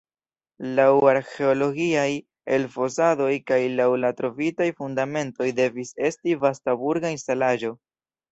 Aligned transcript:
Laŭ 0.77 0.85
arĥeologiaj 1.09 2.05
elfosadoj 2.57 3.29
kaj 3.51 3.59
laŭ 3.81 3.87
la 4.05 4.11
trovitaj 4.21 4.69
fundamentoj 4.79 5.49
devis 5.61 5.93
estis 6.11 6.41
vasta 6.47 6.75
burga 6.85 7.13
instalaĵo. 7.19 7.71